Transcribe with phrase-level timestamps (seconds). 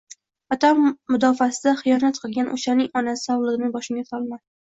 [0.51, 0.79] Vatan
[1.15, 4.41] mudofaasida xiyonat qilgan o'shaning onasi ahvolini boshimga solma.